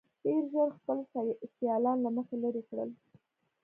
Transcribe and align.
ډېر 0.23 0.43
ژر 0.51 0.69
خپل 0.77 0.97
سیالان 1.57 1.97
له 2.05 2.09
مخې 2.15 2.35
لرې 2.43 2.63
کړل. 2.69 2.89